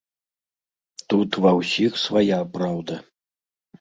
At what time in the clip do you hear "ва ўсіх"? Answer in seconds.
1.47-1.91